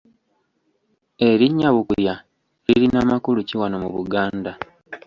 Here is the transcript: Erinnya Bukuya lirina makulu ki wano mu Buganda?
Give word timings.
Erinnya 1.29 1.67
Bukuya 1.75 2.15
lirina 2.67 2.99
makulu 3.09 3.39
ki 3.47 3.55
wano 3.61 3.75
mu 3.83 3.89
Buganda? 3.95 4.51